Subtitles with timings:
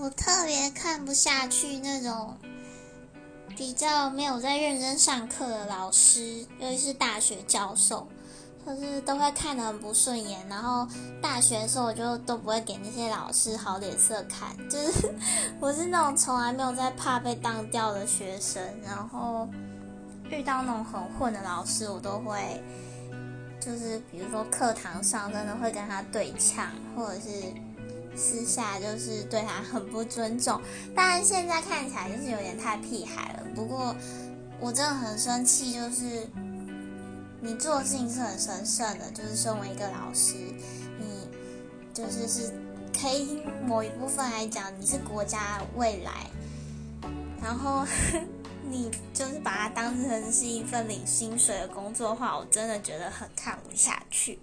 [0.00, 2.36] 我特别看不下去那种
[3.56, 8.06] 比较没有在认真上课的老师，尤其是大学教授，
[8.64, 10.46] 就是都会看得很不顺眼。
[10.48, 10.86] 然后
[11.20, 15.12] 大学的时候，我就都不会给那些老师好脸色看，就是
[15.58, 18.62] 我是那种从来没有在怕被当掉的学生。
[18.84, 19.48] 然后
[20.30, 22.62] 遇到那种很混的老师，我都会
[23.58, 27.52] 就是比如说课堂上真的会跟他对呛，或者是。
[28.18, 30.60] 私下就是对他很不尊重，
[30.94, 33.44] 当然现在看起来就是有点太屁孩了。
[33.54, 33.94] 不过
[34.60, 36.28] 我真的很生气，就是
[37.40, 40.34] 你做的事情是很神圣的，就是身为一个老师，
[40.98, 41.28] 你
[41.94, 42.52] 就是是
[43.00, 46.26] 可以某一部分来讲，你是国家未来，
[47.40, 47.86] 然后
[48.68, 54.38] 你就是把它当成是一份领薪水的工作的话，我真的觉得很看不下去。